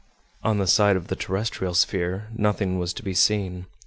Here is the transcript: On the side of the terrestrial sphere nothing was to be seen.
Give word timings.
On 0.41 0.57
the 0.57 0.65
side 0.65 0.95
of 0.95 1.09
the 1.09 1.15
terrestrial 1.15 1.75
sphere 1.75 2.27
nothing 2.35 2.79
was 2.79 2.91
to 2.95 3.03
be 3.03 3.13
seen. 3.13 3.67